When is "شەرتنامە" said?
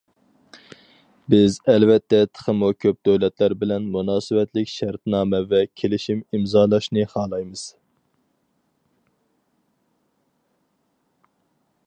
4.77-5.41